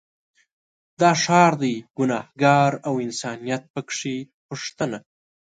دا 0.99 1.11
ښار 1.23 1.53
دی 1.61 1.75
ګنهار 1.97 2.71
او 2.87 2.93
انسانیت 3.05 3.63
په 3.73 3.81
کې 3.97 4.15
پوښتنه 4.47 4.97